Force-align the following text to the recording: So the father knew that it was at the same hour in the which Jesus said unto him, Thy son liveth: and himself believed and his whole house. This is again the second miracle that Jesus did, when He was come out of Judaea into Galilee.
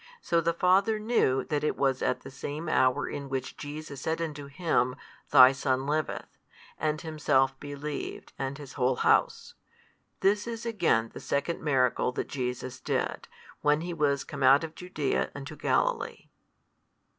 So 0.19 0.41
the 0.41 0.53
father 0.55 0.97
knew 0.97 1.43
that 1.43 1.63
it 1.63 1.77
was 1.77 2.01
at 2.01 2.21
the 2.21 2.31
same 2.31 2.67
hour 2.67 3.07
in 3.07 3.23
the 3.25 3.29
which 3.29 3.55
Jesus 3.55 4.01
said 4.01 4.19
unto 4.19 4.47
him, 4.47 4.95
Thy 5.29 5.51
son 5.51 5.85
liveth: 5.85 6.39
and 6.79 6.99
himself 6.99 7.59
believed 7.59 8.33
and 8.39 8.57
his 8.57 8.73
whole 8.73 8.95
house. 8.95 9.53
This 10.21 10.47
is 10.47 10.65
again 10.65 11.11
the 11.13 11.19
second 11.19 11.61
miracle 11.61 12.11
that 12.13 12.29
Jesus 12.29 12.79
did, 12.79 13.27
when 13.61 13.81
He 13.81 13.93
was 13.93 14.23
come 14.23 14.41
out 14.41 14.63
of 14.63 14.73
Judaea 14.73 15.29
into 15.35 15.55
Galilee. 15.55 16.29